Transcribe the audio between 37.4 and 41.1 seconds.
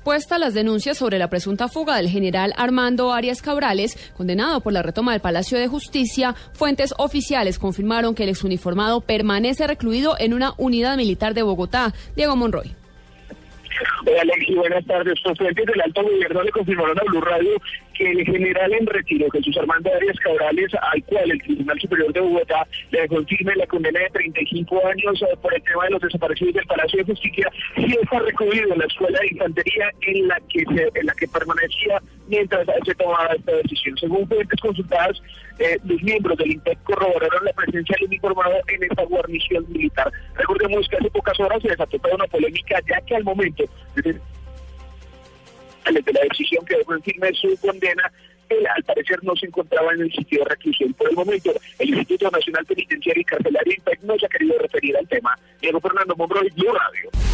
la presencia del uniformado en esta guarnición militar. Recordemos que hace